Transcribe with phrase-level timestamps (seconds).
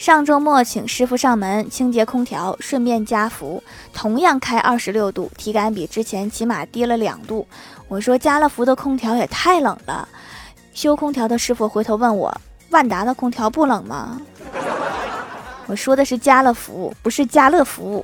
[0.00, 7.46] 上周末请师傅上门清洁空调，顺便加氟，同样开二十六度，体感比之前起码低了两度。
[7.86, 10.08] 我说加了氟的空调也太冷了。
[10.72, 12.34] 修空调的师傅回头问我
[12.72, 14.18] ：“万达的空调不冷吗？”
[15.68, 18.02] 我说的是加乐福，不是家乐福。